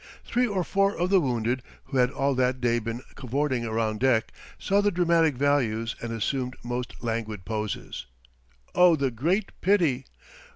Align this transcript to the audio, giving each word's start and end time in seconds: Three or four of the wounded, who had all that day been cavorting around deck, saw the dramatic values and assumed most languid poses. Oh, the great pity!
Three 0.25 0.47
or 0.47 0.63
four 0.63 0.97
of 0.97 1.11
the 1.11 1.21
wounded, 1.21 1.61
who 1.83 1.97
had 1.97 2.09
all 2.09 2.33
that 2.33 2.59
day 2.59 2.79
been 2.79 3.03
cavorting 3.13 3.65
around 3.65 3.99
deck, 3.99 4.31
saw 4.57 4.81
the 4.81 4.89
dramatic 4.89 5.35
values 5.35 5.95
and 6.01 6.11
assumed 6.11 6.55
most 6.63 7.03
languid 7.03 7.45
poses. 7.45 8.07
Oh, 8.73 8.95
the 8.95 9.11
great 9.11 9.51
pity! 9.61 10.07